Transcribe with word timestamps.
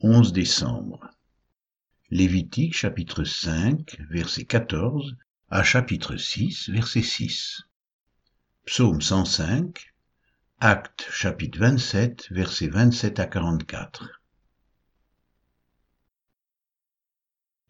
11 0.00 0.34
décembre. 0.34 1.10
Lévitique 2.10 2.76
chapitre 2.76 3.24
5 3.24 3.98
verset 4.10 4.44
14 4.44 5.16
à 5.48 5.62
chapitre 5.62 6.18
6 6.18 6.68
verset 6.68 7.00
6. 7.00 7.62
Psaume 8.66 9.00
105. 9.00 9.94
Acte 10.60 11.08
chapitre 11.10 11.58
27 11.60 12.30
verset 12.30 12.68
27 12.68 13.20
à 13.20 13.26
44. 13.26 14.20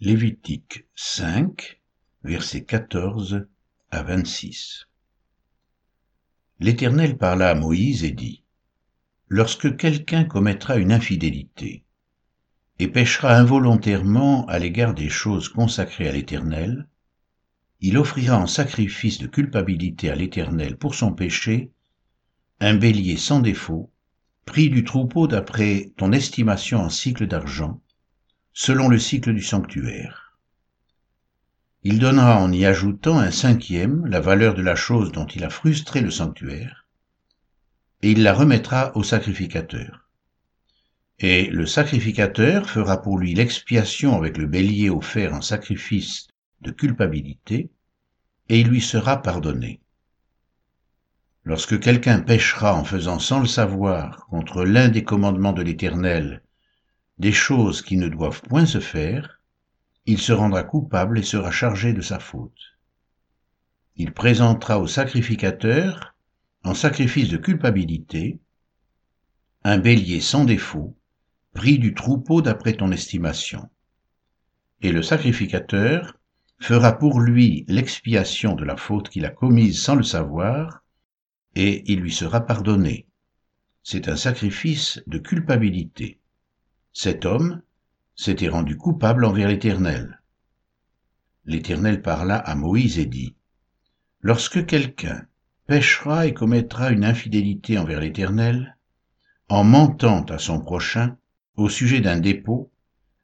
Lévitique 0.01 0.89
5 0.97 1.81
verset 2.25 2.65
14 2.65 3.47
à 3.93 4.03
26. 4.03 4.89
L'Éternel 6.59 7.19
parla 7.19 7.51
à 7.51 7.55
Moïse 7.55 8.03
et 8.03 8.11
dit, 8.11 8.43
Lorsque 9.29 9.77
quelqu'un 9.77 10.25
commettra 10.25 10.77
une 10.77 10.91
infidélité, 10.91 11.86
et 12.79 12.89
péchera 12.89 13.37
involontairement 13.37 14.47
à 14.47 14.59
l'égard 14.59 14.95
des 14.95 15.09
choses 15.09 15.49
consacrées 15.49 16.09
à 16.09 16.13
l'Éternel, 16.13 16.89
il 17.81 17.99
offrira 17.99 18.39
en 18.39 18.47
sacrifice 18.47 19.19
de 19.19 19.27
culpabilité 19.27 20.11
à 20.11 20.15
l'Éternel 20.15 20.77
pour 20.77 20.95
son 20.95 21.13
péché 21.13 21.73
un 22.61 22.75
bélier 22.75 23.17
sans 23.17 23.41
défaut, 23.41 23.91
pris 24.47 24.71
du 24.71 24.85
troupeau 24.85 25.27
d'après 25.27 25.93
ton 25.97 26.13
estimation 26.13 26.81
en 26.81 26.89
cycle 26.89 27.27
d'argent, 27.27 27.83
selon 28.53 28.89
le 28.89 28.99
cycle 28.99 29.35
du 29.35 29.43
sanctuaire. 29.43 30.39
Il 31.83 31.99
donnera 31.99 32.41
en 32.41 32.51
y 32.53 32.65
ajoutant 32.65 33.19
un 33.19 33.31
cinquième 33.31 34.07
la 34.07 34.21
valeur 34.21 34.55
de 34.55 34.63
la 34.63 34.75
chose 34.75 35.13
dont 35.13 35.27
il 35.27 35.45
a 35.45 35.51
frustré 35.51 36.01
le 36.01 36.11
sanctuaire, 36.11 36.87
et 38.03 38.13
il 38.13 38.23
la 38.23 38.33
remettra 38.33 38.97
au 38.97 39.03
sacrificateur. 39.03 40.06
Et 41.19 41.47
le 41.47 41.65
sacrificateur 41.65 42.69
fera 42.69 43.01
pour 43.01 43.19
lui 43.19 43.33
l'expiation 43.35 44.17
avec 44.17 44.37
le 44.37 44.47
bélier 44.47 44.91
offert 44.91 45.33
en 45.33 45.41
sacrifice 45.41 46.29
de 46.61 46.71
culpabilité, 46.71 47.71
et 48.49 48.61
il 48.61 48.69
lui 48.69 48.83
sera 48.83 49.23
pardonné. 49.23 49.81
Lorsque 51.45 51.81
quelqu'un 51.81 52.21
péchera 52.21 52.75
en 52.75 52.85
faisant 52.85 53.19
sans 53.19 53.41
le 53.41 53.47
savoir 53.47 54.27
contre 54.27 54.65
l'un 54.65 54.89
des 54.89 55.05
commandements 55.05 55.53
de 55.53 55.63
l'Éternel 55.63 56.43
des 57.19 57.33
choses 57.33 57.81
qui 57.81 57.97
ne 57.97 58.09
doivent 58.09 58.43
point 58.43 58.67
se 58.67 58.81
faire, 58.81 59.41
il 60.05 60.19
se 60.19 60.33
rendra 60.33 60.65
coupable 60.65 61.19
et 61.19 61.23
sera 61.23 61.51
chargé 61.51 61.95
de 61.95 62.03
sa 62.03 62.19
faute. 62.19 62.77
Il 63.97 64.13
présentera 64.13 64.79
au 64.79 64.87
sacrificateur, 64.87 66.15
en 66.63 66.75
sacrifice 66.75 67.31
de 67.31 67.39
culpabilité, 67.39 68.39
un 69.65 69.79
bélier 69.79 70.21
sans 70.21 70.45
défaut, 70.45 70.97
pris 71.57 71.79
du 71.79 71.95
troupeau 71.95 72.43
d'après 72.43 72.75
ton 72.75 72.93
estimation. 72.93 73.69
Et 74.83 74.93
le 74.93 75.03
sacrificateur 75.03 76.17
fera 76.61 76.93
pour 76.93 77.19
lui 77.21 77.65
l'expiation 77.67 78.55
de 78.55 78.65
la 78.65 78.77
faute 78.77 79.09
qu'il 79.09 79.25
a 79.25 79.31
commise 79.31 79.83
sans 79.83 79.95
le 79.95 80.03
savoir, 80.03 80.85
et 81.55 81.91
il 81.91 82.01
lui 82.01 82.13
sera 82.13 82.43
pardonné. 82.43 83.09
C'est 83.83 84.09
un 84.09 84.17
sacrifice 84.17 85.03
de 85.07 85.19
culpabilité. 85.19 86.21
Cet 86.93 87.25
homme 87.25 87.63
s'était 88.15 88.49
rendu 88.49 88.77
coupable 88.77 89.25
envers 89.25 89.49
l'Éternel. 89.49 90.21
L'Éternel 91.47 92.03
parla 92.03 92.37
à 92.37 92.55
Moïse 92.55 92.99
et 92.99 93.07
dit, 93.07 93.35
Lorsque 94.21 94.67
quelqu'un 94.67 95.27
péchera 95.67 96.27
et 96.27 96.35
commettra 96.35 96.91
une 96.91 97.05
infidélité 97.05 97.79
envers 97.79 98.01
l'Éternel, 98.01 98.77
en 99.49 99.65
mentant 99.65 100.25
à 100.25 100.39
son 100.39 100.61
prochain, 100.61 101.17
au 101.57 101.69
sujet 101.69 102.01
d'un 102.01 102.19
dépôt, 102.19 102.71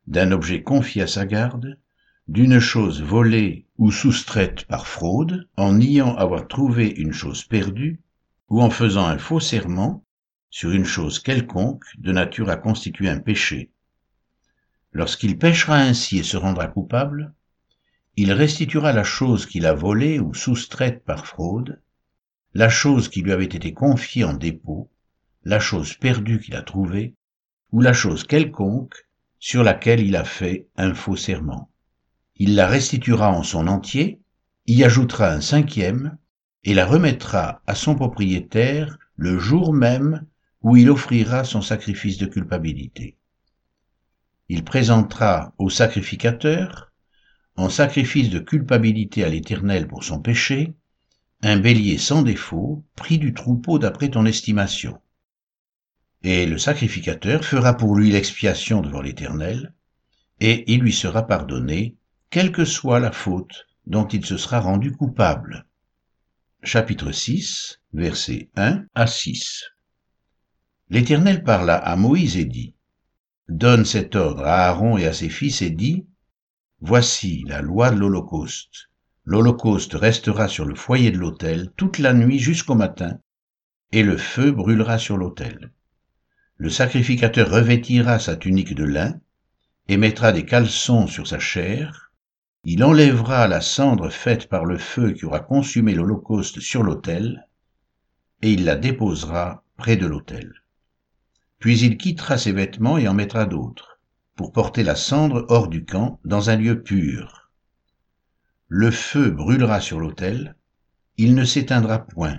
d'un 0.06 0.33
objet 0.33 0.62
confié 0.62 1.02
à 1.02 1.06
sa 1.06 1.27
garde, 1.27 1.78
d'une 2.28 2.61
chose 2.61 3.02
volée 3.02 3.66
ou 3.78 3.91
soustraite 3.91 4.64
par 4.66 4.86
fraude, 4.86 5.48
en 5.56 5.75
niant 5.75 6.16
avoir 6.16 6.48
trouvé 6.48 6.88
une 6.88 7.12
chose 7.12 7.44
perdue, 7.44 8.00
ou 8.48 8.62
en 8.62 8.71
faisant 8.71 9.06
un 9.06 9.19
faux 9.19 9.41
serment 9.41 10.04
sur 10.50 10.71
une 10.71 10.84
chose 10.84 11.19
quelconque 11.19 11.84
de 11.98 12.12
nature 12.12 12.50
à 12.50 12.56
constituer 12.56 13.09
un 13.09 13.19
péché. 13.19 13.71
Lorsqu'il 14.92 15.38
péchera 15.38 15.78
ainsi 15.78 16.19
et 16.19 16.22
se 16.22 16.37
rendra 16.37 16.69
coupable, 16.69 17.34
il 18.16 18.32
restituera 18.32 18.92
la 18.92 19.04
chose 19.04 19.47
qu'il 19.47 19.65
a 19.66 19.72
volée 19.72 20.21
ou 20.21 20.34
soustraite 20.34 21.03
par 21.04 21.26
fraude, 21.26 21.81
la 22.53 22.69
chose 22.69 23.09
qui 23.09 23.22
lui 23.22 23.32
avait 23.32 23.44
été 23.44 23.72
confiée 23.72 24.25
en 24.25 24.34
dépôt, 24.34 24.91
la 25.44 25.59
chose 25.59 25.94
perdue 25.94 26.38
qu'il 26.38 26.54
a 26.54 26.62
trouvée, 26.62 27.15
ou 27.72 27.81
la 27.81 27.93
chose 27.93 28.25
quelconque 28.25 29.06
sur 29.38 29.65
laquelle 29.65 30.00
il 30.00 30.15
a 30.15 30.25
fait 30.25 30.69
un 30.77 30.94
faux 30.94 31.16
serment. 31.16 31.71
Il 32.37 32.55
la 32.55 32.66
restituera 32.66 33.33
en 33.33 33.43
son 33.43 33.66
entier, 33.66 34.21
y 34.66 34.84
ajoutera 34.84 35.33
un 35.33 35.41
cinquième, 35.41 36.16
et 36.65 36.75
la 36.75 36.87
remettra 36.87 37.62
à 37.66 37.75
son 37.75 37.94
propriétaire 37.97 38.99
le 39.16 39.38
jour 39.38 39.72
même 39.72 40.27
où 40.62 40.77
il 40.77 40.91
offrira 40.91 41.44
son 41.44 41.60
sacrifice 41.60 42.19
de 42.19 42.27
culpabilité. 42.27 43.16
Il 44.49 44.65
présentera 44.65 45.54
au 45.59 45.71
sacrificateur, 45.71 46.93
en 47.56 47.69
sacrifice 47.69 48.31
de 48.31 48.39
culpabilité 48.39 49.25
à 49.25 49.28
l'Éternel 49.28 49.89
pour 49.89 50.04
son 50.04 50.21
péché, 50.21 50.75
un 51.43 51.59
bélier 51.59 51.99
sans 51.99 52.22
défaut, 52.22 52.84
pris 52.94 53.19
du 53.19 53.34
troupeau 53.34 53.78
d'après 53.78 54.10
ton 54.10 54.25
estimation 54.25 55.00
et 56.25 56.47
le 56.47 56.56
sacrificateur 56.56 57.44
fera 57.44 57.77
pour 57.77 57.97
lui 57.97 58.10
l'expiation 58.10 58.81
devant 58.81 59.00
l'Éternel, 59.00 59.75
et 60.41 60.72
il 60.72 60.81
lui 60.81 60.93
sera 60.93 61.27
pardonné, 61.27 61.97
quelle 62.31 62.53
que 62.53 62.65
soit 62.65 63.00
la 63.00 63.10
faute 63.10 63.66
dont 63.87 64.06
il 64.06 64.25
se 64.25 64.37
sera 64.37 64.60
rendu 64.60 64.93
coupable. 64.93 65.66
Chapitre 66.62 67.10
6, 67.10 67.81
versets 67.93 68.50
1 68.55 68.84
à 68.94 69.06
6. 69.09 69.65
L'Éternel 70.91 71.43
parla 71.43 71.77
à 71.77 71.97
Moïse 71.97 72.37
et 72.37 72.44
dit, 72.44 72.77
Donne 73.49 73.84
cet 73.84 74.15
ordre 74.15 74.44
à 74.44 74.69
Aaron 74.69 74.97
et 74.99 75.06
à 75.06 75.12
ses 75.12 75.28
fils 75.28 75.60
et 75.60 75.71
dit, 75.71 76.06
Voici 76.81 77.44
la 77.49 77.60
loi 77.60 77.91
de 77.91 77.99
l'Holocauste. 77.99 78.91
L'Holocauste 79.25 79.94
restera 79.94 80.47
sur 80.47 80.65
le 80.66 80.75
foyer 80.77 81.10
de 81.10 81.19
l'autel 81.19 81.72
toute 81.77 81.99
la 81.99 82.12
nuit 82.12 82.39
jusqu'au 82.39 82.75
matin, 82.75 83.19
et 83.91 84.04
le 84.04 84.16
feu 84.16 84.53
brûlera 84.53 84.99
sur 84.99 85.16
l'autel 85.16 85.72
le 86.62 86.71
sacrificateur 86.71 87.50
revêtira 87.50 88.21
sa 88.21 88.37
tunique 88.37 88.77
de 88.77 88.84
lin 88.84 89.19
et 89.89 89.97
mettra 89.97 90.31
des 90.31 90.45
caleçons 90.45 91.09
sur 91.09 91.27
sa 91.27 91.41
chair, 91.41 92.12
il 92.62 92.84
enlèvera 92.84 93.49
la 93.49 93.61
cendre 93.61 94.11
faite 94.11 94.49
par 94.49 94.65
le 94.65 94.78
feu 94.78 95.11
qui 95.11 95.25
aura 95.25 95.41
consumé 95.41 95.93
l'Holocauste 95.93 96.61
sur 96.61 96.84
l'autel, 96.84 97.49
et 98.43 98.53
il 98.53 98.65
la 98.65 98.77
déposera 98.77 99.65
près 99.77 99.97
de 99.97 100.06
l'autel. 100.06 100.53
Puis 101.59 101.81
il 101.81 101.97
quittera 101.97 102.39
ses 102.39 102.53
vêtements 102.53 102.97
et 102.97 103.09
en 103.09 103.15
mettra 103.15 103.45
d'autres, 103.45 103.99
pour 104.37 104.53
porter 104.53 104.84
la 104.84 104.95
cendre 104.95 105.45
hors 105.49 105.67
du 105.67 105.84
camp 105.84 106.21
dans 106.25 106.49
un 106.49 106.55
lieu 106.55 106.81
pur. 106.81 107.51
Le 108.69 108.93
feu 108.93 109.33
brûlera 109.33 109.81
sur 109.81 109.99
l'autel, 109.99 110.55
il 111.17 111.34
ne 111.34 111.45
s'éteindra 111.45 112.06
point. 112.06 112.39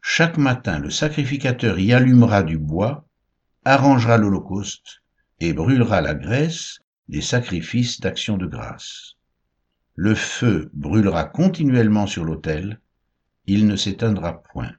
Chaque 0.00 0.38
matin 0.38 0.78
le 0.78 0.88
sacrificateur 0.88 1.78
y 1.78 1.92
allumera 1.92 2.42
du 2.42 2.56
bois 2.56 3.03
arrangera 3.64 4.18
l'Holocauste 4.18 5.02
et 5.40 5.52
brûlera 5.52 6.00
la 6.00 6.14
graisse 6.14 6.80
des 7.08 7.20
sacrifices 7.20 8.00
d'action 8.00 8.36
de 8.36 8.46
grâce. 8.46 9.16
Le 9.94 10.14
feu 10.14 10.70
brûlera 10.72 11.24
continuellement 11.24 12.06
sur 12.06 12.24
l'autel, 12.24 12.80
il 13.46 13.66
ne 13.66 13.76
s'éteindra 13.76 14.42
point. 14.42 14.72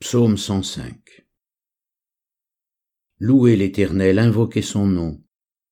Psaume 0.00 0.36
105 0.36 1.26
Louez 3.18 3.54
l'Éternel, 3.56 4.18
invoquez 4.18 4.62
son 4.62 4.86
nom, 4.86 5.22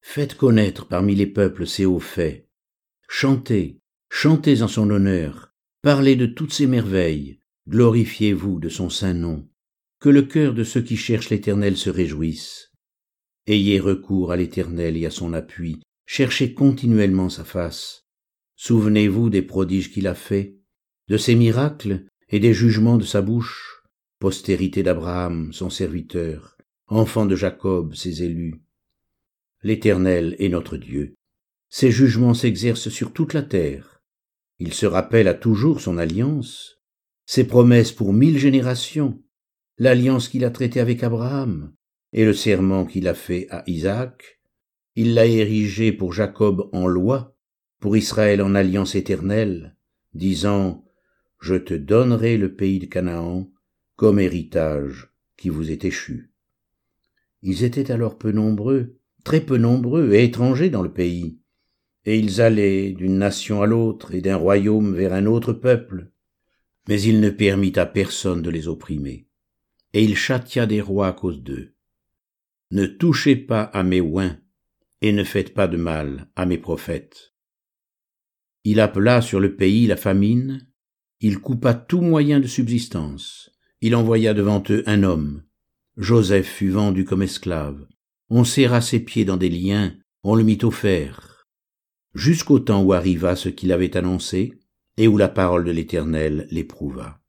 faites 0.00 0.37
connaître 0.37 0.87
parmi 0.87 1.14
les 1.14 1.26
peuples 1.26 1.66
ses 1.66 1.87
hauts 1.87 1.98
faits, 1.98 2.46
chantez, 3.08 3.81
Chantez 4.10 4.62
en 4.62 4.69
son 4.69 4.90
honneur, 4.90 5.52
parlez 5.82 6.16
de 6.16 6.26
toutes 6.26 6.52
ses 6.52 6.66
merveilles, 6.66 7.40
glorifiez-vous 7.69 8.58
de 8.58 8.69
son 8.69 8.90
saint 8.90 9.14
nom, 9.14 9.49
que 10.00 10.08
le 10.08 10.22
cœur 10.22 10.55
de 10.55 10.64
ceux 10.64 10.82
qui 10.82 10.96
cherchent 10.96 11.31
l'Éternel 11.31 11.76
se 11.76 11.90
réjouisse. 11.90 12.72
Ayez 13.46 13.81
recours 13.81 14.32
à 14.32 14.37
l'Éternel 14.37 14.96
et 14.96 15.06
à 15.06 15.10
son 15.10 15.32
appui, 15.32 15.81
cherchez 16.06 16.55
continuellement 16.55 17.28
sa 17.28 17.44
face. 17.44 18.06
Souvenez-vous 18.56 19.31
des 19.31 19.43
prodiges 19.43 19.93
qu'il 19.93 20.06
a 20.06 20.14
faits, 20.14 20.55
de 21.08 21.16
ses 21.16 21.34
miracles 21.34 22.06
et 22.28 22.40
des 22.40 22.52
jugements 22.52 22.99
de 22.99 23.05
sa 23.05 23.22
bouche, 23.22 23.82
postérité 24.19 24.82
d'Abraham, 24.82 25.52
son 25.52 25.70
serviteur, 25.70 26.56
enfant 26.87 27.26
de 27.26 27.37
Jacob, 27.37 27.94
ses 27.94 28.22
élus. 28.22 28.60
L'Éternel 29.62 30.37
est 30.38 30.49
notre 30.49 30.76
Dieu. 30.76 31.14
Ses 31.69 31.90
jugements 31.90 32.34
s'exercent 32.34 32.88
sur 32.88 33.12
toute 33.12 33.34
la 33.34 33.43
terre. 33.43 33.97
Il 34.58 34.75
se 34.75 34.87
rappelle 34.87 35.28
à 35.28 35.34
toujours 35.34 35.81
son 35.81 35.99
alliance, 35.99 36.81
ses 37.26 37.46
promesses 37.46 37.93
pour 37.93 38.12
mille 38.12 38.38
générations, 38.38 39.22
l'alliance 39.78 40.28
qu'il 40.28 40.44
a 40.44 40.50
traitée 40.50 40.81
avec 40.81 41.02
Abraham, 41.02 41.72
et 42.12 42.25
le 42.25 42.32
serment 42.32 42.84
qu'il 42.84 43.06
a 43.06 43.14
fait 43.14 43.46
à 43.50 43.62
Isaac. 43.66 44.40
Il 44.96 45.14
l'a 45.14 45.26
érigé 45.26 45.93
pour 45.93 46.12
Jacob 46.12 46.69
en 46.72 46.87
loi, 46.88 47.37
pour 47.81 47.96
Israël 47.96 48.43
en 48.43 48.55
alliance 48.55 48.94
éternelle, 48.94 49.76
disant 50.14 50.84
Je 51.38 51.55
te 51.55 51.75
donnerai 51.75 52.37
le 52.37 52.55
pays 52.55 52.81
de 52.81 52.87
Canaan 52.87 53.49
comme 53.94 54.19
héritage 54.19 55.12
qui 55.37 55.49
vous 55.49 55.70
est 55.70 55.84
échu. 55.84 56.32
Ils 57.43 57.62
étaient 57.62 57.93
alors 57.93 58.19
peu 58.19 58.32
nombreux, 58.32 58.99
très 59.22 59.40
peu 59.40 59.56
nombreux 59.56 60.12
et 60.12 60.25
étrangers 60.25 60.70
dans 60.70 60.82
le 60.82 60.93
pays, 60.93 61.38
et 62.08 62.19
ils 62.19 62.40
allaient 62.40 62.93
d'une 62.93 63.19
nation 63.19 63.60
à 63.60 63.66
l'autre 63.66 64.14
et 64.14 64.22
d'un 64.22 64.37
royaume 64.37 64.94
vers 64.94 65.12
un 65.12 65.26
autre 65.26 65.52
peuple. 65.52 66.10
Mais 66.88 67.02
il 67.02 67.20
ne 67.20 67.28
permit 67.28 67.78
à 67.78 67.84
personne 67.84 68.40
de 68.40 68.49
les 68.49 68.66
opprimer, 68.66 69.28
et 69.93 70.02
il 70.02 70.16
châtia 70.16 70.64
des 70.64 70.81
rois 70.81 71.08
à 71.08 71.12
cause 71.12 71.43
d'eux. 71.43 71.75
Ne 72.70 72.87
touchez 72.87 73.37
pas 73.37 73.60
à 73.60 73.82
mes 73.82 74.00
oins, 74.00 74.38
et 75.02 75.12
ne 75.12 75.22
faites 75.22 75.52
pas 75.52 75.69
de 75.69 75.76
mal 75.76 76.31
à 76.34 76.46
mes 76.46 76.56
prophètes. 76.56 77.34
Il 78.64 78.81
appela 78.81 79.20
sur 79.20 79.38
le 79.38 79.55
pays 79.55 79.87
la 79.87 79.99
famine, 79.99 80.66
il 81.20 81.38
coupa 81.40 81.75
tout 81.75 82.00
moyen 82.00 82.40
de 82.40 82.46
subsistance, 82.46 83.50
il 83.82 83.94
envoya 83.94 84.32
devant 84.32 84.62
eux 84.70 84.82
un 84.87 85.02
homme. 85.02 85.43
Joseph 85.99 86.49
fut 86.49 86.70
vendu 86.70 87.05
comme 87.05 87.20
esclave, 87.20 87.87
on 88.31 88.44
serra 88.44 88.81
ses 88.81 89.00
pieds 89.00 89.26
dans 89.26 89.37
des 89.37 89.50
liens, 89.50 89.94
on 90.22 90.34
le 90.34 90.43
mit 90.43 90.60
au 90.62 90.70
fer, 90.70 91.38
jusqu'au 92.14 92.58
temps 92.58 92.82
où 92.82 92.93
arriva 92.93 93.37
ce 93.37 93.49
qu'il 93.49 93.72
avait 93.72 93.96
annoncé, 93.96 94.58
et 94.96 95.06
où 95.06 95.16
la 95.16 95.28
parole 95.28 95.64
de 95.64 95.70
l'Éternel 95.70 96.49
l'éprouva. 96.50 97.20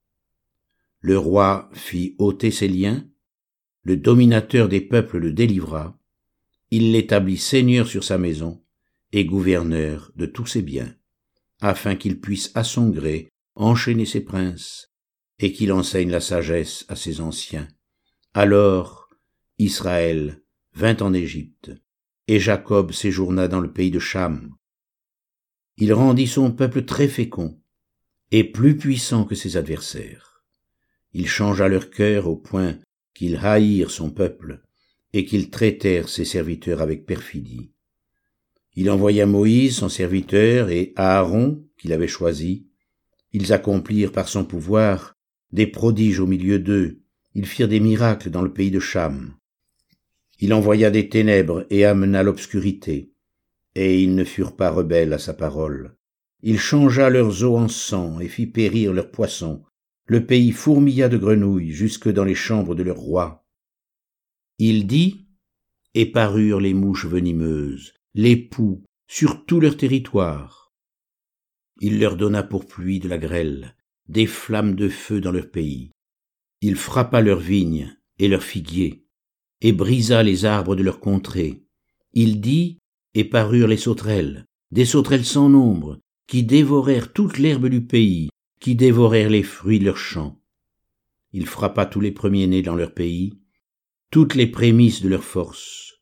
Le 1.01 1.17
roi 1.17 1.69
fit 1.73 2.15
ôter 2.17 2.51
ses 2.51 2.67
liens, 2.67 3.07
le 3.83 3.95
dominateur 3.95 4.67
des 4.67 4.81
peuples 4.81 5.17
le 5.17 5.31
délivra, 5.31 5.97
il 6.71 6.91
l'établit 6.91 7.37
seigneur 7.37 7.87
sur 7.87 8.03
sa 8.03 8.17
maison 8.17 8.61
et 9.11 9.25
gouverneur 9.25 10.11
de 10.15 10.25
tous 10.25 10.45
ses 10.45 10.61
biens, 10.61 10.93
afin 11.61 11.95
qu'il 11.95 12.19
puisse 12.19 12.51
à 12.55 12.63
son 12.63 12.89
gré 12.89 13.29
enchaîner 13.55 14.05
ses 14.05 14.21
princes, 14.21 14.91
et 15.39 15.53
qu'il 15.53 15.71
enseigne 15.71 16.11
la 16.11 16.21
sagesse 16.21 16.85
à 16.89 16.95
ses 16.95 17.21
anciens. 17.21 17.67
Alors 18.33 19.09
Israël 19.57 20.43
vint 20.73 20.97
en 20.97 21.13
Égypte, 21.13 21.71
et 22.27 22.39
Jacob 22.39 22.91
séjourna 22.91 23.47
dans 23.47 23.59
le 23.59 23.71
pays 23.71 23.91
de 23.91 23.99
Cham. 23.99 24.55
Il 25.81 25.93
rendit 25.93 26.27
son 26.27 26.51
peuple 26.51 26.83
très 26.83 27.07
fécond, 27.07 27.57
et 28.31 28.43
plus 28.43 28.75
puissant 28.75 29.23
que 29.23 29.33
ses 29.33 29.55
adversaires. 29.55 30.43
Il 31.13 31.25
changea 31.25 31.69
leur 31.69 31.89
cœur 31.89 32.27
au 32.27 32.35
point 32.35 32.77
qu'ils 33.13 33.37
haïrent 33.37 33.89
son 33.89 34.11
peuple, 34.11 34.61
et 35.13 35.23
qu'ils 35.23 35.49
traitèrent 35.49 36.09
ses 36.09 36.25
serviteurs 36.25 36.81
avec 36.81 37.05
perfidie. 37.05 37.71
Il 38.75 38.91
envoya 38.91 39.25
Moïse, 39.25 39.77
son 39.77 39.87
serviteur, 39.87 40.69
et 40.69 40.91
Aaron, 40.97 41.63
qu'il 41.77 41.93
avait 41.93 42.09
choisi. 42.09 42.67
Ils 43.31 43.53
accomplirent 43.53 44.11
par 44.11 44.27
son 44.27 44.43
pouvoir 44.43 45.15
des 45.53 45.65
prodiges 45.65 46.19
au 46.19 46.27
milieu 46.27 46.59
d'eux. 46.59 46.99
Ils 47.35 47.45
firent 47.45 47.69
des 47.69 47.79
miracles 47.79 48.31
dans 48.31 48.41
le 48.41 48.51
pays 48.51 48.69
de 48.69 48.81
Cham. 48.81 49.33
Il 50.41 50.53
envoya 50.53 50.91
des 50.91 51.07
ténèbres 51.07 51.65
et 51.69 51.85
amena 51.85 52.21
l'obscurité. 52.21 53.08
Et 53.81 54.03
ils 54.03 54.13
ne 54.13 54.25
furent 54.25 54.57
pas 54.57 54.71
rebelles 54.71 55.13
à 55.13 55.19
sa 55.19 55.33
parole. 55.33 55.95
Il 56.43 56.59
changea 56.59 57.09
leurs 57.09 57.45
eaux 57.45 57.55
en 57.55 57.69
sang 57.69 58.19
et 58.19 58.27
fit 58.27 58.45
périr 58.45 58.91
leurs 58.91 59.09
poissons. 59.09 59.63
Le 60.05 60.25
pays 60.25 60.51
fourmilla 60.51 61.07
de 61.07 61.15
grenouilles 61.15 61.71
jusque 61.71 62.09
dans 62.09 62.25
les 62.25 62.35
chambres 62.35 62.75
de 62.75 62.83
leur 62.83 62.97
roi. 62.97 63.47
Il 64.57 64.85
dit, 64.85 65.29
et 65.93 66.05
parurent 66.05 66.59
les 66.59 66.73
mouches 66.73 67.05
venimeuses, 67.05 67.93
les 68.15 68.35
poux, 68.35 68.83
sur 69.07 69.45
tout 69.45 69.61
leur 69.61 69.77
territoire. 69.77 70.73
Il 71.79 72.01
leur 72.01 72.17
donna 72.17 72.43
pour 72.43 72.67
pluie 72.67 72.99
de 72.99 73.07
la 73.07 73.17
grêle, 73.17 73.77
des 74.09 74.27
flammes 74.27 74.75
de 74.75 74.89
feu 74.89 75.21
dans 75.21 75.31
leur 75.31 75.49
pays. 75.49 75.91
Il 76.59 76.75
frappa 76.75 77.21
leurs 77.21 77.39
vignes 77.39 77.97
et 78.17 78.27
leurs 78.27 78.43
figuiers, 78.43 79.05
et 79.61 79.71
brisa 79.71 80.21
les 80.21 80.43
arbres 80.43 80.75
de 80.75 80.83
leur 80.83 80.99
contrée. 80.99 81.63
Il 82.11 82.41
dit, 82.41 82.78
et 83.13 83.23
parurent 83.23 83.67
les 83.67 83.77
sauterelles, 83.77 84.45
des 84.71 84.85
sauterelles 84.85 85.25
sans 85.25 85.49
nombre, 85.49 85.99
qui 86.27 86.43
dévorèrent 86.43 87.11
toute 87.11 87.37
l'herbe 87.37 87.67
du 87.67 87.81
pays, 87.81 88.29
qui 88.59 88.75
dévorèrent 88.75 89.29
les 89.29 89.43
fruits 89.43 89.79
de 89.79 89.85
leurs 89.85 89.97
champs. 89.97 90.39
Il 91.33 91.45
frappa 91.45 91.85
tous 91.85 92.01
les 92.01 92.11
premiers-nés 92.11 92.61
dans 92.61 92.75
leur 92.75 92.93
pays, 92.93 93.39
toutes 94.11 94.35
les 94.35 94.47
prémices 94.47 95.01
de 95.01 95.09
leur 95.09 95.23
force. 95.23 96.01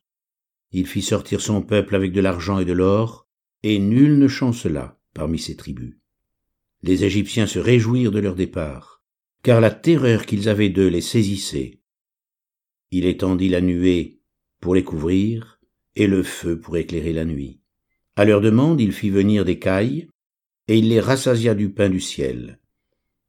Il 0.72 0.86
fit 0.86 1.02
sortir 1.02 1.40
son 1.40 1.62
peuple 1.62 1.94
avec 1.94 2.12
de 2.12 2.20
l'argent 2.20 2.58
et 2.58 2.64
de 2.64 2.72
l'or, 2.72 3.26
et 3.62 3.78
nul 3.78 4.18
ne 4.18 4.28
chancela 4.28 4.98
parmi 5.14 5.38
ses 5.38 5.56
tribus. 5.56 5.98
Les 6.82 7.04
Égyptiens 7.04 7.46
se 7.46 7.58
réjouirent 7.58 8.12
de 8.12 8.20
leur 8.20 8.34
départ, 8.34 9.02
car 9.42 9.60
la 9.60 9.70
terreur 9.70 10.26
qu'ils 10.26 10.48
avaient 10.48 10.68
d'eux 10.68 10.88
les 10.88 11.00
saisissait. 11.00 11.80
Il 12.90 13.04
étendit 13.04 13.48
la 13.48 13.60
nuée 13.60 14.20
pour 14.60 14.74
les 14.74 14.84
couvrir, 14.84 15.57
et 15.98 16.06
le 16.06 16.22
feu 16.22 16.58
pour 16.58 16.76
éclairer 16.76 17.12
la 17.12 17.24
nuit. 17.24 17.60
À 18.14 18.24
leur 18.24 18.40
demande, 18.40 18.80
il 18.80 18.92
fit 18.92 19.10
venir 19.10 19.44
des 19.44 19.58
cailles, 19.58 20.08
et 20.68 20.78
il 20.78 20.88
les 20.88 21.00
rassasia 21.00 21.54
du 21.54 21.70
pain 21.70 21.90
du 21.90 22.00
ciel. 22.00 22.60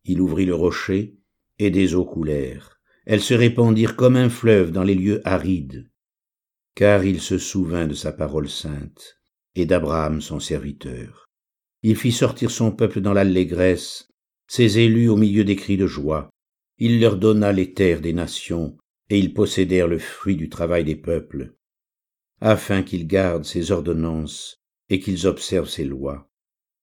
Il 0.06 0.22
ouvrit 0.22 0.46
le 0.46 0.54
rocher, 0.54 1.18
et 1.58 1.72
des 1.72 1.96
eaux 1.96 2.06
coulèrent. 2.06 2.80
Elles 3.06 3.22
se 3.22 3.34
répandirent 3.34 3.96
comme 3.96 4.16
un 4.16 4.30
fleuve 4.30 4.72
dans 4.72 4.84
les 4.84 4.94
lieux 4.94 5.20
arides. 5.28 5.90
Car 6.76 7.04
il 7.06 7.20
se 7.20 7.40
souvint 7.40 7.88
de 7.88 7.96
sa 7.96 8.12
parole 8.12 8.48
sainte, 8.48 9.20
et 9.56 9.66
d'Abraham 9.66 10.22
son 10.22 10.40
serviteur. 10.40 11.26
Il 11.82 11.96
fit 11.96 12.12
sortir 12.12 12.52
son 12.52 12.72
peuple 12.72 13.02
dans 13.02 13.14
l'allégresse, 13.14 14.10
ses 14.48 14.78
élus 14.78 15.10
au 15.10 15.16
milieu 15.16 15.44
des 15.44 15.56
cris 15.56 15.78
de 15.78 15.88
joie. 15.88 16.30
Il 16.78 17.00
leur 17.00 17.18
donna 17.18 17.52
les 17.52 17.74
terres 17.74 18.02
des 18.02 18.14
nations, 18.14 18.78
et 19.10 19.18
ils 19.18 19.34
possédèrent 19.34 19.88
le 19.88 19.98
fruit 19.98 20.36
du 20.36 20.50
travail 20.50 20.84
des 20.84 20.96
peuples, 20.96 21.56
afin 22.42 22.84
qu'ils 22.84 23.08
gardent 23.08 23.46
ses 23.46 23.72
ordonnances 23.72 24.62
et 24.90 25.00
qu'ils 25.00 25.28
observent 25.28 25.70
ses 25.70 25.86
lois. 25.86 26.30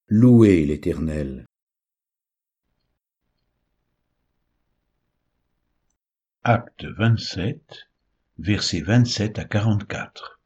Louez 0.09 0.65
l'Éternel. 0.67 1.47
Acte 6.45 6.85
27, 6.85 7.89
versets 8.39 8.83
27 8.83 9.39
à 9.39 9.45
44. 9.45 10.41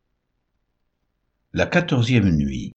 La 1.53 1.67
quatorzième 1.67 2.31
nuit, 2.37 2.73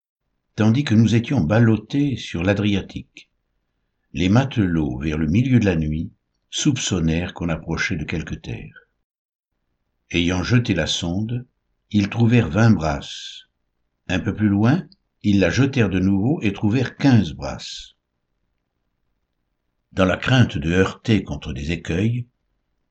tandis 0.56 0.84
que 0.84 0.96
nous 0.96 1.16
étions 1.16 1.40
ballottés 1.40 2.18
sur 2.18 2.44
l'Adriatique, 2.44 3.30
les 4.12 4.30
matelots, 4.30 4.98
vers 4.98 5.18
le 5.18 5.28
milieu 5.28 5.60
de 5.60 5.66
la 5.66 5.76
nuit, 5.76 6.12
soupçonnèrent 6.50 7.34
qu'on 7.34 7.50
approchait 7.50 7.96
de 7.96 8.04
quelque 8.04 8.36
terre. 8.36 8.90
Ayant 10.12 10.44
jeté 10.44 10.74
la 10.74 10.86
sonde, 10.86 11.48
ils 11.96 12.10
trouvèrent 12.10 12.50
vingt 12.50 12.72
brasses. 12.72 13.44
Un 14.08 14.20
peu 14.20 14.34
plus 14.34 14.50
loin, 14.50 14.84
ils 15.22 15.40
la 15.40 15.52
jetèrent 15.52 15.92
de 15.92 16.00
nouveau 16.00 16.42
et 16.42 16.52
trouvèrent 16.52 16.98
quinze 16.98 17.34
brasses. 17.34 17.94
Dans 19.92 20.06
la 20.06 20.18
crainte 20.18 20.58
de 20.58 20.72
heurter 20.72 21.22
contre 21.22 21.54
des 21.54 21.72
écueils, 21.72 22.26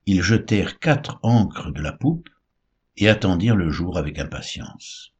ils 0.05 0.21
jetèrent 0.21 0.79
quatre 0.79 1.19
ancres 1.21 1.73
de 1.73 1.81
la 1.81 1.91
poupe 1.91 2.29
et 2.95 3.09
attendirent 3.09 3.57
le 3.57 3.69
jour 3.69 3.97
avec 3.97 4.19
impatience. 4.19 5.11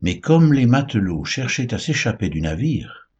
Mais 0.00 0.18
comme 0.18 0.54
les 0.54 0.66
matelots 0.66 1.26
cherchaient 1.26 1.74
à 1.74 1.78
s'échapper 1.78 2.30
du 2.30 2.40
navire 2.40 3.10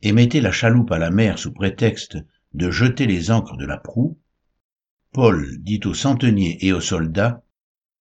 et 0.00 0.12
mettaient 0.12 0.40
la 0.40 0.52
chaloupe 0.52 0.92
à 0.92 0.98
la 0.98 1.10
mer 1.10 1.38
sous 1.38 1.52
prétexte 1.52 2.16
de 2.54 2.70
jeter 2.70 3.06
les 3.06 3.30
ancres 3.30 3.58
de 3.58 3.66
la 3.66 3.76
proue, 3.76 4.18
Paul 5.12 5.58
dit 5.58 5.80
aux 5.84 5.94
centeniers 5.94 6.56
et 6.64 6.72
aux 6.72 6.80
soldats, 6.80 7.42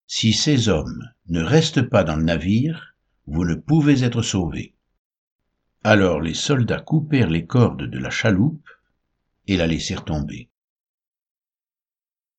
Si 0.05 0.33
ces 0.33 0.69
hommes 0.69 1.12
ne 1.27 1.41
restent 1.41 1.83
pas 1.83 2.03
dans 2.03 2.15
le 2.15 2.23
navire, 2.23 2.95
vous 3.27 3.45
ne 3.45 3.55
pouvez 3.55 4.03
être 4.03 4.21
sauvés. 4.21 4.73
Alors 5.83 6.21
les 6.21 6.33
soldats 6.33 6.81
coupèrent 6.81 7.29
les 7.29 7.45
cordes 7.45 7.83
de 7.83 7.99
la 7.99 8.09
chaloupe 8.09 8.69
et 9.47 9.57
la 9.57 9.67
laissèrent 9.67 10.05
tomber. 10.05 10.49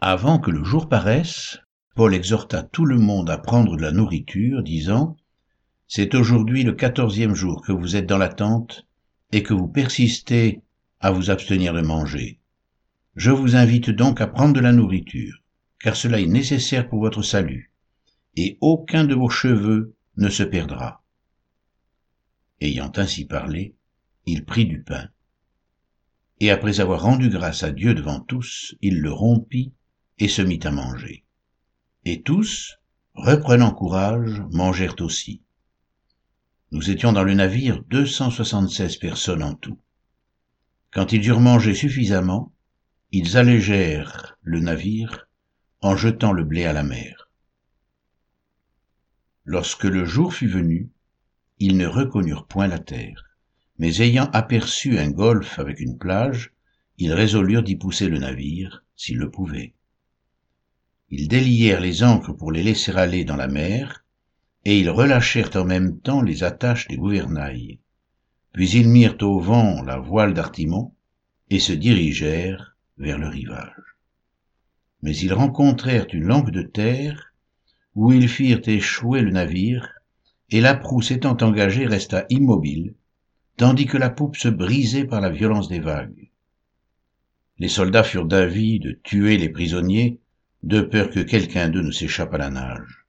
Avant 0.00 0.38
que 0.38 0.50
le 0.50 0.64
jour 0.64 0.88
paraisse, 0.88 1.58
Paul 1.94 2.14
exhorta 2.14 2.62
tout 2.62 2.84
le 2.84 2.98
monde 2.98 3.30
à 3.30 3.38
prendre 3.38 3.76
de 3.76 3.82
la 3.82 3.92
nourriture, 3.92 4.62
disant, 4.62 5.16
C'est 5.86 6.14
aujourd'hui 6.14 6.62
le 6.62 6.72
quatorzième 6.72 7.34
jour 7.34 7.62
que 7.62 7.72
vous 7.72 7.96
êtes 7.96 8.06
dans 8.06 8.18
la 8.18 8.28
tente 8.28 8.86
et 9.32 9.42
que 9.42 9.54
vous 9.54 9.68
persistez 9.68 10.60
à 11.00 11.10
vous 11.10 11.30
abstenir 11.30 11.72
de 11.72 11.82
manger. 11.82 12.40
Je 13.16 13.30
vous 13.30 13.56
invite 13.56 13.90
donc 13.90 14.20
à 14.20 14.26
prendre 14.26 14.54
de 14.54 14.60
la 14.60 14.72
nourriture, 14.72 15.40
car 15.78 15.94
cela 15.94 16.20
est 16.20 16.26
nécessaire 16.26 16.88
pour 16.88 17.00
votre 17.00 17.22
salut, 17.22 17.70
et 18.36 18.58
aucun 18.60 19.04
de 19.04 19.14
vos 19.14 19.28
cheveux 19.28 19.94
ne 20.16 20.28
se 20.28 20.42
perdra. 20.42 21.02
Ayant 22.60 22.92
ainsi 22.96 23.24
parlé, 23.24 23.74
il 24.26 24.44
prit 24.44 24.66
du 24.66 24.82
pain, 24.82 25.08
et 26.40 26.50
après 26.50 26.80
avoir 26.80 27.02
rendu 27.02 27.28
grâce 27.28 27.62
à 27.62 27.70
Dieu 27.70 27.94
devant 27.94 28.20
tous, 28.20 28.74
il 28.80 29.00
le 29.00 29.12
rompit 29.12 29.72
et 30.18 30.28
se 30.28 30.42
mit 30.42 30.60
à 30.64 30.70
manger. 30.70 31.24
Et 32.04 32.22
tous, 32.22 32.78
reprenant 33.14 33.72
courage, 33.72 34.42
mangèrent 34.50 35.00
aussi. 35.00 35.42
Nous 36.70 36.90
étions 36.90 37.12
dans 37.12 37.22
le 37.22 37.34
navire 37.34 37.82
deux 37.84 38.06
cent 38.06 38.30
soixante-seize 38.30 38.96
personnes 38.96 39.42
en 39.42 39.54
tout. 39.54 39.78
Quand 40.90 41.12
ils 41.12 41.26
eurent 41.26 41.40
mangé 41.40 41.74
suffisamment, 41.74 42.52
ils 43.12 43.36
allégèrent 43.36 44.36
le 44.42 44.60
navire 44.60 45.28
en 45.80 45.96
jetant 45.96 46.32
le 46.32 46.44
blé 46.44 46.64
à 46.64 46.72
la 46.72 46.82
mer. 46.82 47.23
Lorsque 49.44 49.84
le 49.84 50.04
jour 50.04 50.32
fut 50.32 50.48
venu, 50.48 50.90
ils 51.58 51.76
ne 51.76 51.86
reconnurent 51.86 52.46
point 52.46 52.66
la 52.66 52.78
terre, 52.78 53.24
mais 53.78 54.00
ayant 54.00 54.30
aperçu 54.32 54.98
un 54.98 55.10
golfe 55.10 55.58
avec 55.58 55.80
une 55.80 55.98
plage, 55.98 56.52
ils 56.98 57.12
résolurent 57.12 57.62
d'y 57.62 57.76
pousser 57.76 58.08
le 58.08 58.18
navire, 58.18 58.84
s'ils 58.96 59.18
le 59.18 59.30
pouvaient. 59.30 59.74
Ils 61.10 61.28
délièrent 61.28 61.80
les 61.80 62.02
ancres 62.02 62.32
pour 62.32 62.52
les 62.52 62.62
laisser 62.62 62.92
aller 62.92 63.24
dans 63.24 63.36
la 63.36 63.48
mer, 63.48 64.04
et 64.64 64.80
ils 64.80 64.90
relâchèrent 64.90 65.54
en 65.56 65.64
même 65.64 66.00
temps 66.00 66.22
les 66.22 66.42
attaches 66.42 66.88
des 66.88 66.96
gouvernails. 66.96 67.78
Puis 68.52 68.70
ils 68.70 68.88
mirent 68.88 69.18
au 69.20 69.38
vent 69.40 69.82
la 69.82 69.98
voile 69.98 70.32
d'Artimon, 70.32 70.94
et 71.50 71.58
se 71.58 71.72
dirigèrent 71.72 72.76
vers 72.96 73.18
le 73.18 73.28
rivage. 73.28 73.98
Mais 75.02 75.14
ils 75.14 75.34
rencontrèrent 75.34 76.06
une 76.12 76.24
langue 76.24 76.50
de 76.50 76.62
terre, 76.62 77.33
où 77.94 78.12
ils 78.12 78.28
firent 78.28 78.66
échouer 78.66 79.22
le 79.22 79.30
navire, 79.30 79.88
et 80.50 80.60
la 80.60 80.74
proue 80.74 81.02
s'étant 81.02 81.36
engagée 81.40 81.86
resta 81.86 82.26
immobile, 82.28 82.94
tandis 83.56 83.86
que 83.86 83.96
la 83.96 84.10
poupe 84.10 84.36
se 84.36 84.48
brisait 84.48 85.04
par 85.04 85.20
la 85.20 85.30
violence 85.30 85.68
des 85.68 85.80
vagues. 85.80 86.30
Les 87.58 87.68
soldats 87.68 88.02
furent 88.02 88.26
d'avis 88.26 88.80
de 88.80 88.98
tuer 89.02 89.38
les 89.38 89.48
prisonniers, 89.48 90.18
de 90.64 90.80
peur 90.80 91.10
que 91.10 91.20
quelqu'un 91.20 91.68
d'eux 91.68 91.82
ne 91.82 91.92
s'échappe 91.92 92.34
à 92.34 92.38
la 92.38 92.50
nage. 92.50 93.06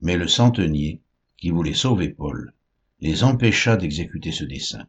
Mais 0.00 0.16
le 0.16 0.28
centenier, 0.28 1.00
qui 1.36 1.50
voulait 1.50 1.74
sauver 1.74 2.08
Paul, 2.08 2.54
les 3.00 3.24
empêcha 3.24 3.76
d'exécuter 3.76 4.30
ce 4.30 4.44
dessein. 4.44 4.86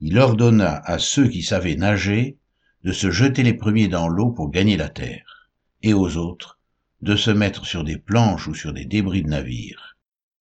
Il 0.00 0.18
ordonna 0.18 0.76
à 0.84 0.98
ceux 0.98 1.28
qui 1.28 1.42
savaient 1.42 1.76
nager 1.76 2.38
de 2.84 2.92
se 2.92 3.10
jeter 3.10 3.42
les 3.42 3.54
premiers 3.54 3.88
dans 3.88 4.08
l'eau 4.08 4.30
pour 4.30 4.50
gagner 4.50 4.76
la 4.76 4.88
terre, 4.88 5.50
et 5.82 5.92
aux 5.92 6.16
autres 6.16 6.57
de 7.00 7.16
se 7.16 7.30
mettre 7.30 7.64
sur 7.66 7.84
des 7.84 7.98
planches 7.98 8.48
ou 8.48 8.54
sur 8.54 8.72
des 8.72 8.84
débris 8.84 9.22
de 9.22 9.28
navires 9.28 9.96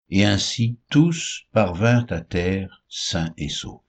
et 0.10 0.26
ainsi 0.26 0.78
tous 0.90 1.44
parvinrent 1.52 2.12
à 2.12 2.22
terre 2.22 2.84
sains 2.88 3.34
et 3.38 3.50
saufs. 3.50 3.82